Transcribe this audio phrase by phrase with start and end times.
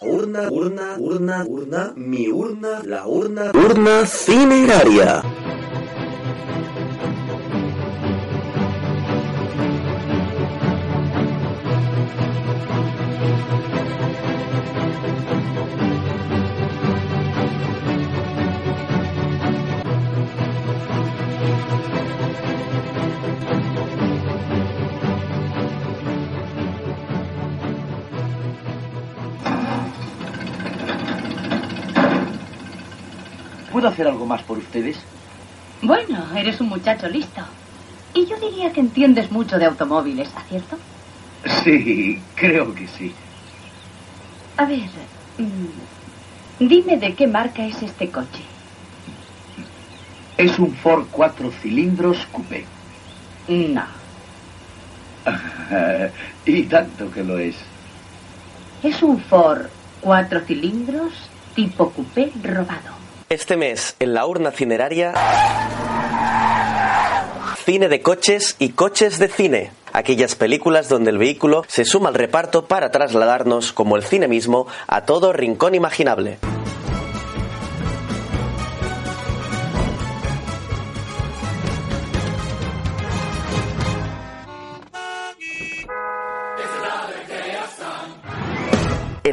[0.00, 5.37] Urna, urna, urna, urna, mi urna, la urna, urna cineraria.
[33.78, 34.98] ¿Puedo hacer algo más por ustedes?
[35.82, 37.42] Bueno, eres un muchacho listo.
[38.12, 40.76] Y yo diría que entiendes mucho de automóviles, ¿acierto?
[41.62, 43.14] Sí, creo que sí.
[44.56, 44.80] A ver,
[45.38, 48.42] mm, dime de qué marca es este coche.
[50.36, 52.66] Es un Ford cuatro cilindros coupé.
[53.46, 53.86] No.
[56.46, 57.54] y tanto que lo es.
[58.82, 59.66] Es un Ford
[60.00, 61.12] cuatro cilindros
[61.54, 62.97] tipo coupé robado.
[63.30, 65.12] Este mes, en la urna cineraria,
[67.62, 69.70] cine de coches y coches de cine.
[69.92, 74.66] Aquellas películas donde el vehículo se suma al reparto para trasladarnos, como el cine mismo,
[74.86, 76.38] a todo rincón imaginable.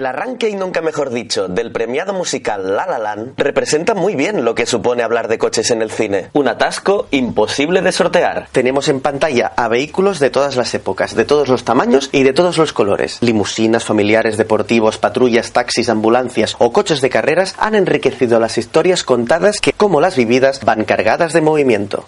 [0.05, 4.45] El arranque y nunca mejor dicho del premiado musical La La Land representa muy bien
[4.45, 6.29] lo que supone hablar de coches en el cine.
[6.33, 8.47] Un atasco imposible de sortear.
[8.51, 12.33] Tenemos en pantalla a vehículos de todas las épocas, de todos los tamaños y de
[12.33, 13.17] todos los colores.
[13.21, 19.59] Limusinas, familiares, deportivos, patrullas, taxis, ambulancias o coches de carreras han enriquecido las historias contadas
[19.59, 22.05] que, como las vividas, van cargadas de movimiento.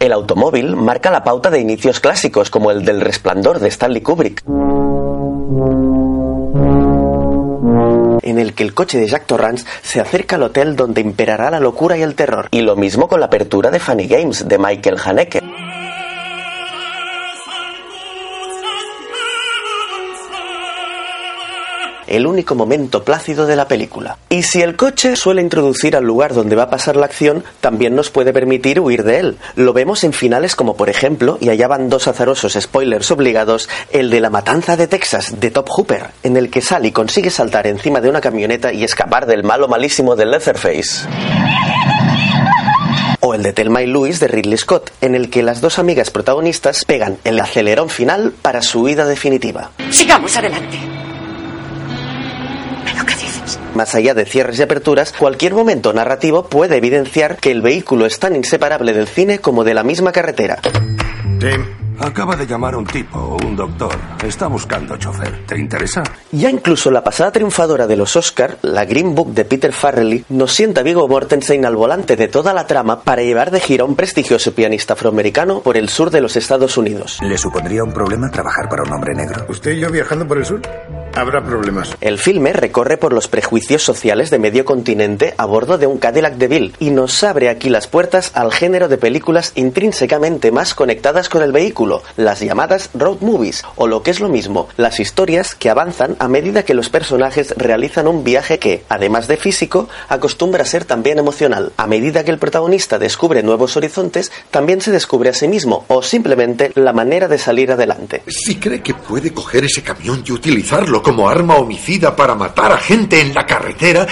[0.00, 4.42] El automóvil marca la pauta de inicios clásicos como el del Resplandor de Stanley Kubrick.
[8.24, 11.60] En el que el coche de Jack Torrance se acerca al hotel donde imperará la
[11.60, 12.48] locura y el terror.
[12.50, 15.40] Y lo mismo con la apertura de Funny Games de Michael Haneke.
[22.06, 24.18] El único momento plácido de la película.
[24.28, 27.94] Y si el coche suele introducir al lugar donde va a pasar la acción, también
[27.94, 29.38] nos puede permitir huir de él.
[29.56, 34.10] Lo vemos en finales como por ejemplo, y allá van dos azarosos spoilers obligados, el
[34.10, 38.00] de la matanza de Texas de Top Hooper, en el que Sally consigue saltar encima
[38.00, 41.06] de una camioneta y escapar del malo malísimo de Leatherface.
[43.20, 46.10] O el de Thelma y Louise de Ridley Scott, en el que las dos amigas
[46.10, 49.70] protagonistas pegan el acelerón final para su huida definitiva.
[49.90, 50.93] Sigamos adelante.
[53.74, 58.18] Más allá de cierres y aperturas, cualquier momento narrativo puede evidenciar que el vehículo es
[58.18, 60.60] tan inseparable del cine como de la misma carretera.
[61.98, 63.94] Acaba de llamar un tipo, un doctor.
[64.24, 65.46] Está buscando chofer.
[65.46, 66.02] ¿Te interesa?
[66.32, 70.52] Ya incluso la pasada triunfadora de los Oscar, la Green Book de Peter Farrelly, nos
[70.52, 73.86] sienta a Viggo Mortensen al volante de toda la trama para llevar de gira a
[73.86, 77.18] un prestigioso pianista afroamericano por el sur de los Estados Unidos.
[77.22, 79.46] ¿Le supondría un problema trabajar para un hombre negro?
[79.48, 80.62] ¿Usted y yo viajando por el sur?
[81.16, 81.96] Habrá problemas.
[82.00, 86.34] El filme recorre por los prejuicios sociales de medio continente a bordo de un Cadillac
[86.34, 91.42] DeVille y nos abre aquí las puertas al género de películas intrínsecamente más conectadas con
[91.42, 91.83] el vehículo,
[92.16, 96.28] las llamadas road movies, o lo que es lo mismo, las historias que avanzan a
[96.28, 101.18] medida que los personajes realizan un viaje que, además de físico, acostumbra a ser también
[101.18, 101.72] emocional.
[101.76, 106.02] A medida que el protagonista descubre nuevos horizontes, también se descubre a sí mismo, o
[106.02, 108.22] simplemente la manera de salir adelante.
[108.26, 112.78] Si cree que puede coger ese camión y utilizarlo como arma homicida para matar a
[112.78, 114.06] gente en la carretera,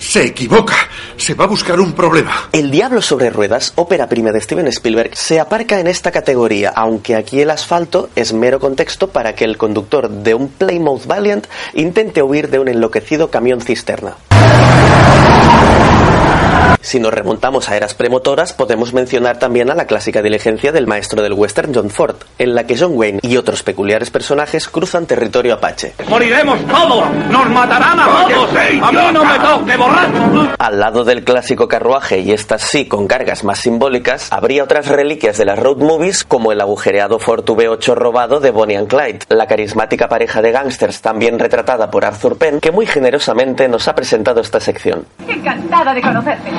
[0.00, 0.74] se equivoca.
[1.16, 2.48] Se va a buscar un problema.
[2.52, 7.14] El Diablo sobre Ruedas, ópera prima de Steven Spielberg, se aparca en esta categoría, aunque
[7.14, 12.22] aquí el asfalto es mero contexto para que el conductor de un Plymouth Valiant intente
[12.22, 14.16] huir de un enloquecido camión cisterna.
[16.82, 21.22] Si nos remontamos a eras premotoras, podemos mencionar también a la clásica diligencia del maestro
[21.22, 25.54] del western John Ford, en la que John Wayne y otros peculiares personajes cruzan territorio
[25.54, 25.94] apache.
[26.08, 27.04] ¡Moriremos todos!
[27.30, 28.50] ¡Nos matarán a todos!
[28.82, 30.54] ¡A mí no me toque, borracho!
[30.58, 35.36] Al lado del clásico carruaje, y estas sí con cargas más simbólicas, habría otras reliquias
[35.36, 39.46] de las road movies como el agujereado Ford V8 robado de Bonnie and Clyde, la
[39.46, 44.40] carismática pareja de gángsters también retratada por Arthur Penn, que muy generosamente nos ha presentado
[44.40, 45.04] esta sección.
[45.28, 46.50] Encantada de conocerte.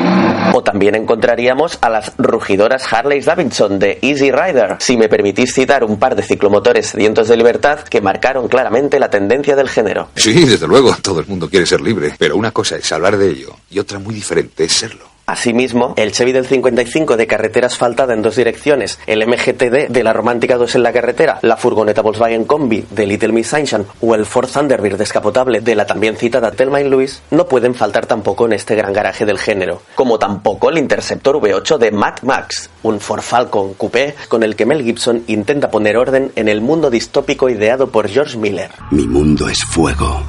[0.54, 5.84] O también encontraríamos a las rugidoras Harley Davidson de Easy Rider, si me permitís citar
[5.84, 10.10] un par de ciclomotores sedientos de libertad que marcaron claramente la tendencia del género.
[10.16, 13.30] Sí, desde luego, todo el mundo quiere ser libre, pero una cosa es hablar de
[13.30, 15.11] ello y otra muy diferente es serlo.
[15.32, 20.12] Asimismo, el Chevy del 55 de carretera asfaltada en dos direcciones, el MGTD de la
[20.12, 24.26] Romántica 2 en la carretera, la furgoneta Volkswagen Combi de Little Miss Sunshine o el
[24.26, 28.52] Ford Thunderbird descapotable de la también citada Thelma y Lewis no pueden faltar tampoco en
[28.52, 33.22] este gran garaje del género, como tampoco el Interceptor V8 de Mad Max, un Ford
[33.22, 37.88] Falcon coupé con el que Mel Gibson intenta poner orden en el mundo distópico ideado
[37.88, 38.72] por George Miller.
[38.92, 40.22] Mi mundo es fuego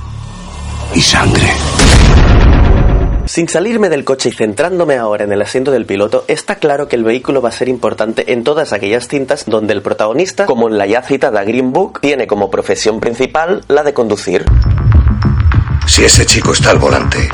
[0.94, 1.50] y sangre.
[3.32, 6.96] Sin salirme del coche y centrándome ahora en el asiento del piloto, está claro que
[6.96, 10.76] el vehículo va a ser importante en todas aquellas cintas donde el protagonista, como en
[10.76, 14.44] la ya citada Green Book, tiene como profesión principal la de conducir.
[15.86, 17.30] Si ese chico está al volante,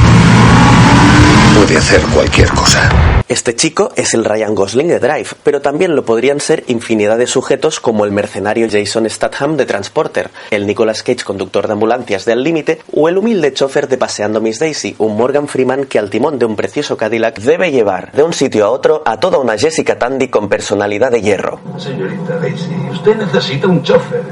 [1.58, 2.88] puede hacer cualquier cosa.
[3.28, 7.26] Este chico es el Ryan Gosling de Drive, pero también lo podrían ser infinidad de
[7.26, 12.32] sujetos como el mercenario Jason Statham de Transporter, el Nicolas Cage conductor de ambulancias de
[12.32, 16.10] Al Límite o el humilde chofer de Paseando Miss Daisy, un Morgan Freeman que al
[16.10, 19.58] timón de un precioso Cadillac debe llevar de un sitio a otro a toda una
[19.58, 21.60] Jessica Tandy con personalidad de hierro.
[21.76, 24.22] Señorita Daisy, usted necesita un chofer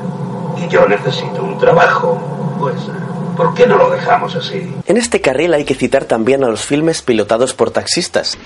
[0.64, 2.20] y yo necesito un trabajo.
[2.60, 2.76] Pues,
[3.36, 4.68] ¿por qué no lo dejamos así?
[4.86, 8.36] En este carril hay que citar también a los filmes pilotados por taxistas.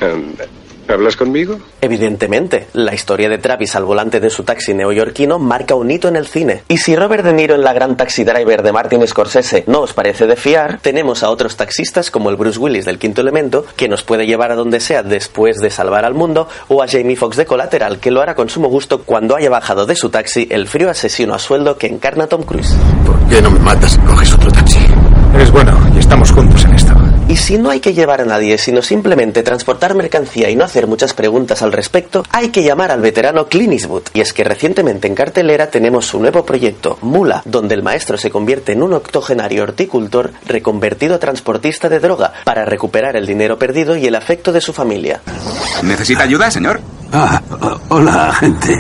[0.93, 1.59] ¿Hablas conmigo?
[1.81, 6.17] Evidentemente, la historia de Travis al volante de su taxi neoyorquino marca un hito en
[6.17, 6.63] el cine.
[6.69, 9.93] Y si Robert De Niro en la gran taxi driver de Martin Scorsese no os
[9.93, 13.89] parece de fiar, tenemos a otros taxistas como el Bruce Willis del quinto elemento, que
[13.89, 17.37] nos puede llevar a donde sea después de salvar al mundo, o a Jamie Foxx
[17.37, 20.67] de Collateral, que lo hará con sumo gusto cuando haya bajado de su taxi el
[20.67, 22.75] frío asesino a sueldo que encarna Tom Cruise.
[23.07, 24.81] ¿Por qué no me matas y coges otro taxi?
[25.35, 26.90] Eres bueno y estamos juntos en esto.
[27.31, 30.89] Y si no hay que llevar a nadie, sino simplemente transportar mercancía y no hacer
[30.89, 33.71] muchas preguntas al respecto, hay que llamar al veterano Clint.
[34.15, 38.33] Y es que recientemente en cartelera tenemos su nuevo proyecto, Mula, donde el maestro se
[38.33, 43.97] convierte en un octogenario horticultor reconvertido a transportista de droga para recuperar el dinero perdido
[43.97, 45.21] y el afecto de su familia.
[45.85, 46.81] ¿Necesita ayuda, señor?
[47.13, 47.43] Ah,
[47.89, 48.73] hola, gente.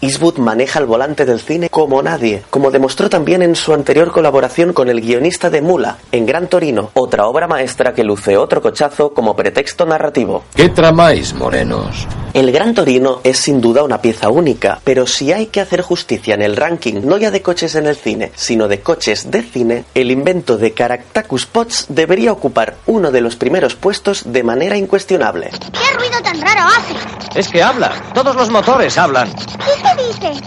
[0.00, 4.72] Eastwood maneja el volante del cine como nadie, como demostró también en su anterior colaboración
[4.72, 9.12] con el guionista de Mula, en Gran Torino, otra obra maestra que luce otro cochazo
[9.12, 10.44] como pretexto narrativo.
[10.54, 12.06] ¿Qué tramáis, morenos?
[12.34, 16.34] El Gran Torino es sin duda una pieza única, pero si hay que hacer justicia
[16.34, 19.84] en el ranking no ya de coches en el cine, sino de coches de cine,
[19.94, 25.50] el invento de Caractacus Potts debería ocupar uno de los primeros puestos de manera incuestionable.
[25.50, 27.15] ¿Qué ruido tan raro hace?
[27.36, 27.92] Es que habla.
[28.14, 29.28] Todos los motores hablan.
[29.28, 30.42] ¿Y qué dice?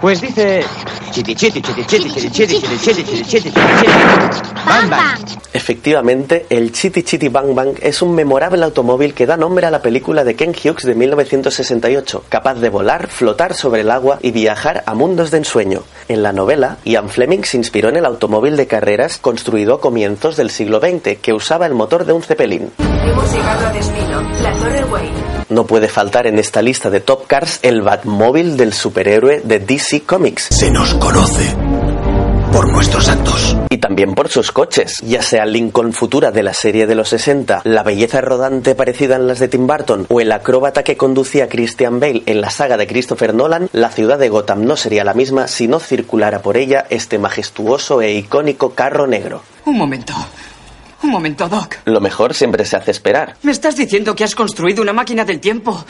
[0.00, 0.64] Pues dice...
[1.12, 5.40] Chiti chiti chiti chiti chiti chiti chiti chiti chiti chiti chiti Bang, bang.
[5.52, 9.82] Efectivamente, el Chitty Chitty Bang Bang es un memorable automóvil que da nombre a la
[9.82, 14.84] película de Ken Hughes de 1968, capaz de volar, flotar sobre el agua y viajar
[14.86, 15.82] a mundos de ensueño.
[16.08, 20.36] En la novela, Ian Fleming se inspiró en el automóvil de carreras construido a comienzos
[20.36, 22.70] del siglo XX, que usaba el motor de un Zeppelin.
[22.78, 25.19] Hemos llegado a destino, la Torre Wayne.
[25.50, 30.02] No puede faltar en esta lista de Top Cars el Batmóvil del superhéroe de DC
[30.02, 30.44] Comics.
[30.44, 31.56] Se nos conoce
[32.52, 33.56] por nuestros actos.
[33.68, 37.62] Y también por sus coches, ya sea Lincoln Futura de la serie de los 60,
[37.64, 41.98] la belleza rodante parecida en las de Tim Burton o el acróbata que conducía Christian
[41.98, 45.48] Bale en la saga de Christopher Nolan, la ciudad de Gotham no sería la misma
[45.48, 49.42] si no circulara por ella este majestuoso e icónico carro negro.
[49.64, 50.14] Un momento.
[51.02, 51.76] Un momento, Doc.
[51.86, 53.36] Lo mejor siempre se hace esperar.
[53.42, 55.84] ¿Me estás diciendo que has construido una máquina del tiempo?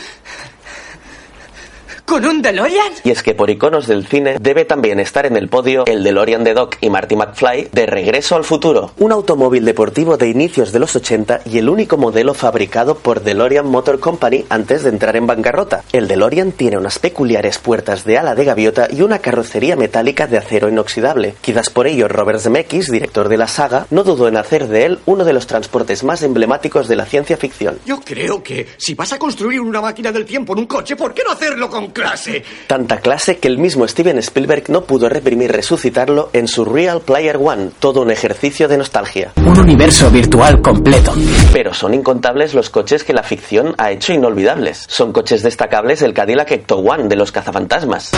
[2.10, 2.92] ¿Con un DeLorean?
[3.04, 6.42] Y es que por iconos del cine debe también estar en el podio el DeLorean
[6.42, 10.80] de Doc y Marty McFly de Regreso al Futuro, un automóvil deportivo de inicios de
[10.80, 15.28] los 80 y el único modelo fabricado por DeLorean Motor Company antes de entrar en
[15.28, 15.84] bancarrota.
[15.92, 20.38] El DeLorean tiene unas peculiares puertas de ala de gaviota y una carrocería metálica de
[20.38, 21.36] acero inoxidable.
[21.40, 24.98] Quizás por ello Robert Zemeckis, director de la saga, no dudó en hacer de él
[25.06, 27.78] uno de los transportes más emblemáticos de la ciencia ficción.
[27.86, 31.14] Yo creo que si vas a construir una máquina del tiempo en un coche, ¿por
[31.14, 32.42] qué no hacerlo con clase.
[32.66, 37.36] Tanta clase que el mismo Steven Spielberg no pudo reprimir resucitarlo en su Real Player
[37.36, 39.32] One, todo un ejercicio de nostalgia.
[39.36, 41.14] Un universo virtual completo.
[41.52, 44.86] Pero son incontables los coches que la ficción ha hecho inolvidables.
[44.88, 48.12] Son coches destacables el Cadillac Ecto One de los cazafantasmas.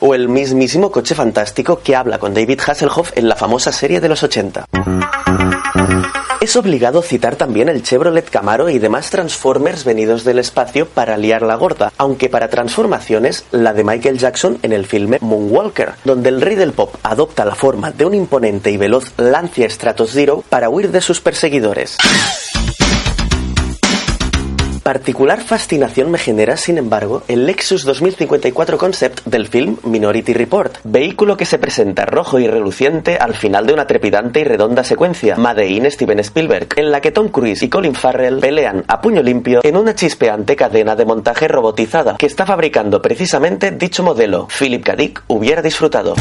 [0.00, 4.08] O el mismísimo coche fantástico que habla con David Hasselhoff en la famosa serie de
[4.08, 4.66] los 80.
[6.44, 11.40] Es obligado citar también el Chevrolet Camaro y demás Transformers venidos del espacio para liar
[11.40, 16.42] la gorda, aunque para transformaciones la de Michael Jackson en el filme Moonwalker, donde el
[16.42, 20.68] rey del pop adopta la forma de un imponente y veloz Lancia Stratos Zero para
[20.68, 21.96] huir de sus perseguidores.
[24.84, 31.38] Particular fascinación me genera, sin embargo, el Lexus 2054 Concept del film Minority Report, vehículo
[31.38, 35.66] que se presenta rojo y reluciente al final de una trepidante y redonda secuencia, Made
[35.68, 39.60] in Steven Spielberg, en la que Tom Cruise y Colin Farrell pelean a puño limpio
[39.62, 44.48] en una chispeante cadena de montaje robotizada que está fabricando precisamente dicho modelo.
[44.48, 44.96] Philip K.
[45.28, 46.14] Hubiera disfrutado.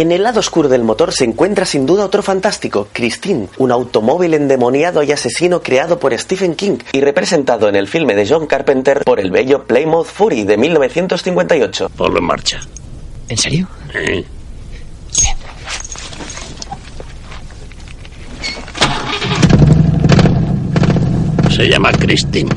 [0.00, 4.32] En el lado oscuro del motor se encuentra sin duda otro fantástico, Christine, un automóvil
[4.32, 9.04] endemoniado y asesino creado por Stephen King y representado en el filme de John Carpenter
[9.04, 11.90] por el bello Plymouth Fury de 1958.
[11.94, 12.60] Ponlo en marcha.
[13.28, 13.68] ¿En serio?
[13.92, 14.24] ¿Eh?
[21.50, 22.48] Se llama Christine.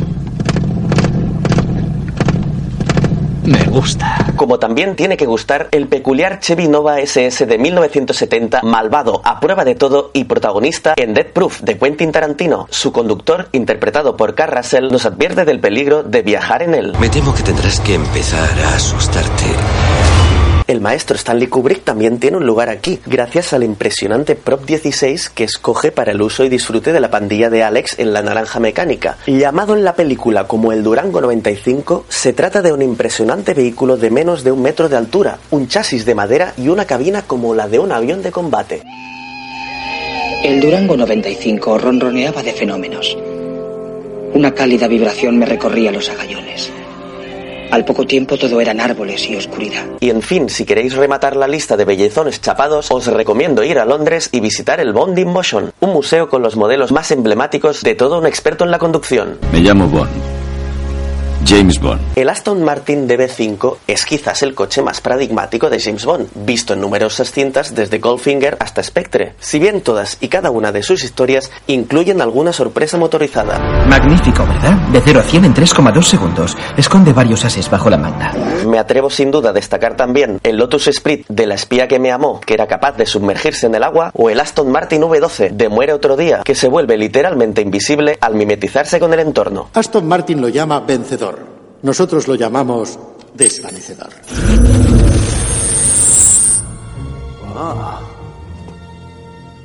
[3.45, 4.25] Me gusta.
[4.35, 9.65] Como también tiene que gustar el peculiar Chevy Nova SS de 1970, malvado a prueba
[9.65, 12.67] de todo y protagonista en Death Proof de Quentin Tarantino.
[12.69, 16.93] Su conductor, interpretado por Carl Russell, nos advierte del peligro de viajar en él.
[16.99, 19.45] Me temo que tendrás que empezar a asustarte.
[20.65, 25.43] El maestro Stanley Kubrick también tiene un lugar aquí, gracias al impresionante Prop 16 que
[25.43, 29.17] escoge para el uso y disfrute de la pandilla de Alex en la naranja mecánica.
[29.27, 34.09] Llamado en la película como el Durango 95, se trata de un impresionante vehículo de
[34.09, 37.67] menos de un metro de altura, un chasis de madera y una cabina como la
[37.67, 38.83] de un avión de combate.
[40.43, 43.17] El Durango 95 ronroneaba de fenómenos.
[44.33, 46.71] Una cálida vibración me recorría los agallones.
[47.73, 49.83] Al poco tiempo todo eran árboles y oscuridad.
[49.99, 53.85] Y en fin, si queréis rematar la lista de bellezones chapados, os recomiendo ir a
[53.85, 57.95] Londres y visitar el Bond in Motion, un museo con los modelos más emblemáticos de
[57.95, 59.39] todo un experto en la conducción.
[59.51, 60.32] Me llamo Bond.
[61.45, 62.01] James Bond.
[62.15, 66.81] El Aston Martin DB5 es quizás el coche más paradigmático de James Bond, visto en
[66.81, 71.51] numerosas cintas desde Goldfinger hasta Spectre, si bien todas y cada una de sus historias
[71.67, 73.59] incluyen alguna sorpresa motorizada.
[73.87, 74.87] Magnífico, ¿verdad?
[74.89, 76.57] De 0 a 100 en 3,2 segundos.
[76.77, 78.33] Esconde varios ases bajo la manta.
[78.65, 82.11] Me atrevo sin duda a destacar también el Lotus Esprit de la espía que me
[82.11, 85.69] amó, que era capaz de sumergirse en el agua, o el Aston Martin V12 de
[85.69, 89.69] Muere otro día, que se vuelve literalmente invisible al mimetizarse con el entorno.
[89.73, 91.32] Aston Martin lo llama vencedor.
[91.83, 92.97] Nosotros lo llamamos
[93.33, 94.09] desvanecedor.
[97.55, 97.99] Ah.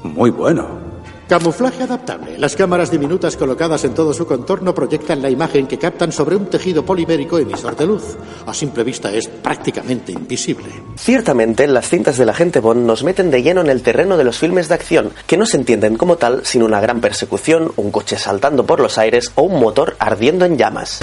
[0.03, 0.89] Muy bueno.
[1.29, 2.39] Camuflaje adaptable.
[2.39, 6.47] Las cámaras diminutas colocadas en todo su contorno proyectan la imagen que captan sobre un
[6.47, 8.17] tejido polimérico emisor de luz.
[8.47, 10.71] A simple vista es prácticamente invisible.
[10.97, 14.39] Ciertamente, las cintas del agente Bond nos meten de lleno en el terreno de los
[14.39, 18.17] filmes de acción, que no se entienden como tal sin una gran persecución, un coche
[18.19, 21.01] saltando por los aires o un motor ardiendo en llamas.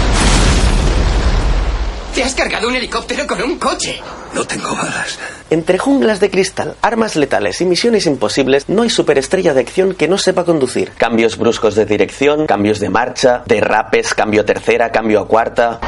[2.15, 4.01] Te has cargado un helicóptero con un coche.
[4.33, 5.19] No tengo balas.
[5.49, 10.07] Entre junglas de cristal, armas letales y misiones imposibles, no hay superestrella de acción que
[10.07, 10.91] no sepa conducir.
[10.91, 15.81] Cambios bruscos de dirección, cambios de marcha, derrapes, cambio a tercera, cambio a cuarta.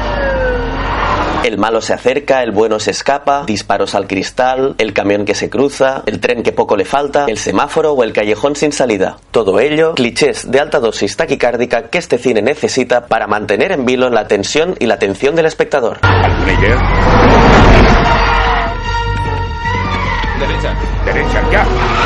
[1.44, 5.48] El malo se acerca, el bueno se escapa, disparos al cristal, el camión que se
[5.48, 9.16] cruza, el tren que poco le falta, el semáforo o el callejón sin salida.
[9.30, 14.10] Todo ello, clichés de alta dosis taquicárdica que este cine necesita para mantener en vilo
[14.10, 15.98] la tensión y la atención del espectador.
[16.02, 16.78] ¿Alguna idea?
[20.38, 20.74] Derecha.
[21.04, 21.97] Derecha, ya.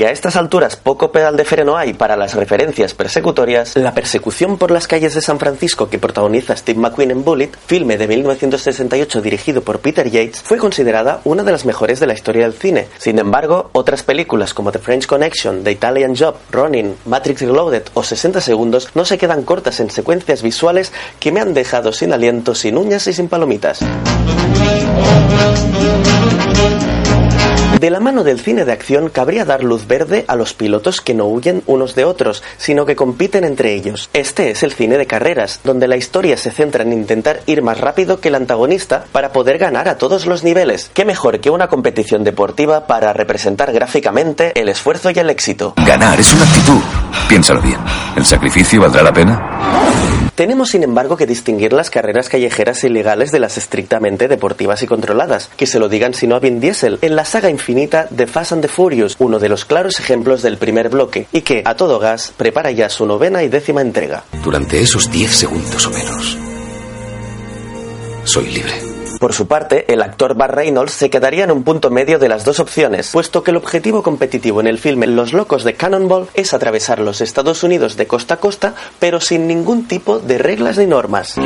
[0.00, 4.56] Aunque a estas alturas poco pedal de freno hay para las referencias persecutorias, la persecución
[4.56, 9.20] por las calles de San Francisco que protagoniza Steve McQueen en Bullet, filme de 1968
[9.20, 12.88] dirigido por Peter Yates, fue considerada una de las mejores de la historia del cine.
[12.96, 18.02] Sin embargo, otras películas como The French Connection, The Italian Job, Ronin, Matrix Reloaded o
[18.02, 22.54] 60 segundos no se quedan cortas en secuencias visuales que me han dejado sin aliento,
[22.54, 23.80] sin uñas y sin palomitas.
[27.80, 31.14] De la mano del cine de acción cabría dar luz verde a los pilotos que
[31.14, 34.10] no huyen unos de otros, sino que compiten entre ellos.
[34.12, 37.80] Este es el cine de carreras, donde la historia se centra en intentar ir más
[37.80, 40.90] rápido que el antagonista para poder ganar a todos los niveles.
[40.92, 45.72] ¿Qué mejor que una competición deportiva para representar gráficamente el esfuerzo y el éxito?
[45.78, 46.82] Ganar es una actitud.
[47.30, 47.80] Piénsalo bien.
[48.14, 50.19] ¿El sacrificio valdrá la pena?
[50.40, 55.50] Tenemos sin embargo que distinguir las carreras callejeras ilegales de las estrictamente deportivas y controladas,
[55.54, 58.52] que se lo digan si no a Vin Diesel, en la saga infinita de Fast
[58.52, 61.98] and the Furious, uno de los claros ejemplos del primer bloque, y que, a todo
[61.98, 64.24] gas, prepara ya su novena y décima entrega.
[64.42, 66.38] Durante esos 10 segundos o menos,
[68.24, 68.99] soy libre.
[69.18, 72.44] Por su parte, el actor Bar Reynolds se quedaría en un punto medio de las
[72.44, 76.54] dos opciones, puesto que el objetivo competitivo en el filme Los Locos de Cannonball es
[76.54, 80.86] atravesar los Estados Unidos de costa a costa, pero sin ningún tipo de reglas ni
[80.86, 81.36] normas.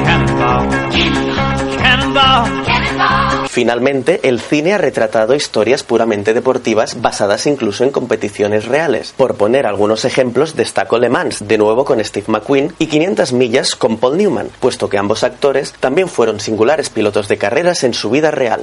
[3.54, 9.14] Finalmente, el cine ha retratado historias puramente deportivas basadas incluso en competiciones reales.
[9.16, 13.76] Por poner algunos ejemplos, destaco Le Mans, de nuevo con Steve McQueen, y 500 millas
[13.76, 18.11] con Paul Newman, puesto que ambos actores también fueron singulares pilotos de carreras en su
[18.11, 18.62] vida real.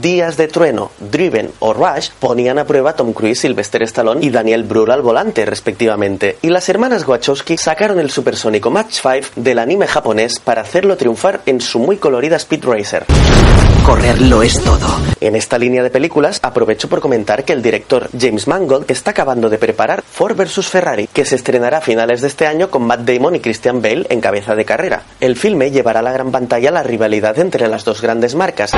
[0.00, 4.30] Días de Trueno, Driven o Rush ponían a prueba a Tom Cruise, Sylvester Stallone y
[4.30, 6.38] Daniel Brühl al volante, respectivamente.
[6.42, 11.40] Y las hermanas Wachowski sacaron el supersónico Match 5 del anime japonés para hacerlo triunfar
[11.46, 13.06] en su muy colorida Speed Racer.
[13.84, 14.86] Correr lo es todo.
[15.20, 19.48] En esta línea de películas aprovecho por comentar que el director James Mangold está acabando
[19.48, 23.00] de preparar Ford vs Ferrari, que se estrenará a finales de este año con Matt
[23.00, 25.02] Damon y Christian Bale en cabeza de carrera.
[25.20, 28.72] El filme llevará a la gran pantalla la rivalidad entre las dos grandes marcas.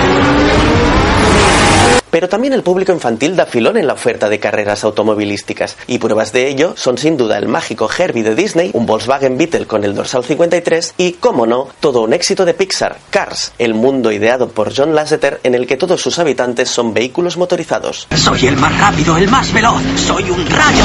[2.10, 6.32] Pero también el público infantil da filón en la oferta de carreras automovilísticas, y pruebas
[6.32, 9.94] de ello son sin duda el mágico Herbie de Disney, un Volkswagen Beetle con el
[9.94, 14.76] dorsal 53 y, como no, todo un éxito de Pixar, Cars, el mundo ideado por
[14.76, 18.08] John Lasseter en el que todos sus habitantes son vehículos motorizados.
[18.14, 20.84] Soy el más rápido, el más veloz, soy un rayo.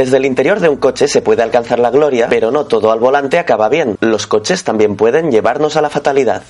[0.00, 2.98] Desde el interior de un coche se puede alcanzar la gloria, pero no todo al
[2.98, 3.98] volante acaba bien.
[4.00, 6.42] Los coches también pueden llevarnos a la fatalidad.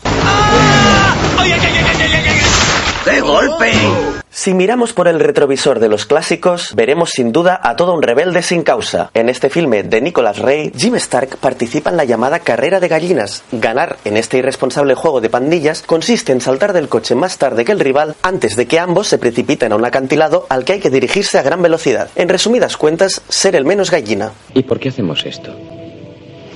[3.11, 3.73] ¡De golpe!
[4.31, 8.41] Si miramos por el retrovisor de los clásicos, veremos sin duda a todo un rebelde
[8.43, 9.11] sin causa.
[9.15, 13.43] En este filme de Nicholas Ray, Jim Stark participa en la llamada carrera de gallinas.
[13.51, 17.73] Ganar en este irresponsable juego de pandillas consiste en saltar del coche más tarde que
[17.73, 20.91] el rival antes de que ambos se precipiten a un acantilado al que hay que
[20.91, 22.11] dirigirse a gran velocidad.
[22.15, 24.31] En resumidas cuentas, ser el menos gallina.
[24.55, 25.53] ¿Y por qué hacemos esto?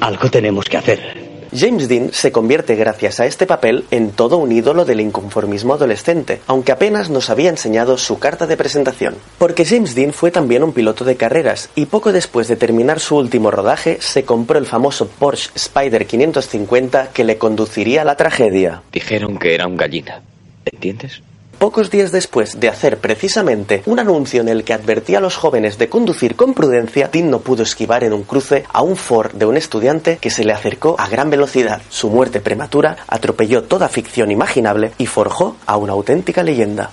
[0.00, 1.33] Algo tenemos que hacer.
[1.56, 6.40] James Dean se convierte gracias a este papel en todo un ídolo del inconformismo adolescente,
[6.48, 9.14] aunque apenas nos había enseñado su carta de presentación.
[9.38, 13.16] Porque James Dean fue también un piloto de carreras y poco después de terminar su
[13.16, 18.82] último rodaje se compró el famoso Porsche Spider 550 que le conduciría a la tragedia.
[18.92, 20.22] Dijeron que era un gallina.
[20.64, 21.22] ¿Entiendes?
[21.58, 25.78] Pocos días después de hacer precisamente un anuncio en el que advertía a los jóvenes
[25.78, 29.46] de conducir con prudencia, Dean no pudo esquivar en un cruce a un Ford de
[29.46, 31.82] un estudiante que se le acercó a gran velocidad.
[31.88, 36.90] Su muerte prematura atropelló toda ficción imaginable y forjó a una auténtica leyenda.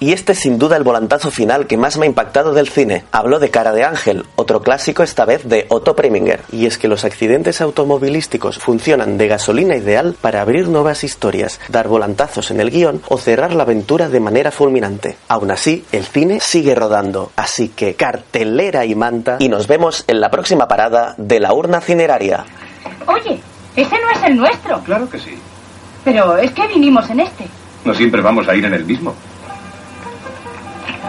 [0.00, 3.04] Y este es sin duda el volantazo final que más me ha impactado del cine.
[3.10, 6.42] Habló de Cara de Ángel, otro clásico esta vez de Otto Preminger.
[6.52, 11.88] Y es que los accidentes automovilísticos funcionan de gasolina ideal para abrir nuevas historias, dar
[11.88, 15.16] volantazos en el guion o cerrar la aventura de manera fulminante.
[15.26, 17.32] Aún así, el cine sigue rodando.
[17.34, 21.80] Así que cartelera y manta y nos vemos en la próxima parada de la urna
[21.80, 22.44] cineraria.
[23.06, 23.40] Oye,
[23.74, 24.80] ese no es el nuestro.
[24.84, 25.36] Claro que sí.
[26.04, 27.46] Pero es que vinimos en este.
[27.84, 29.14] No siempre vamos a ir en el mismo.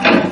[0.02, 0.29] Thank you.